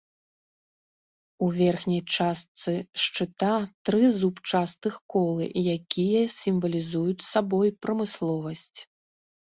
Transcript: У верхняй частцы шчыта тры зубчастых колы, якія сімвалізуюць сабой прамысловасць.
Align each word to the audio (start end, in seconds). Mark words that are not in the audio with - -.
У 1.47 1.49
верхняй 1.57 2.01
частцы 2.15 2.73
шчыта 3.03 3.51
тры 3.89 4.03
зубчастых 4.17 4.97
колы, 5.15 5.45
якія 5.77 6.23
сімвалізуюць 6.39 7.27
сабой 7.33 7.69
прамысловасць. 7.85 8.79